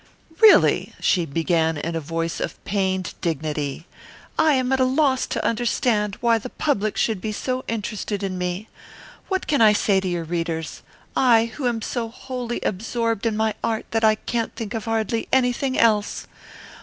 [0.41, 3.85] "Really," she began in a voice of pained dignity,
[4.35, 8.35] "I am at a loss to understand why the public should be so interested in
[8.39, 8.67] me.
[9.27, 10.81] What can I say to your readers
[11.15, 15.27] I who am so wholly absorbed in my art that I can't think of hardly
[15.31, 16.25] anything else?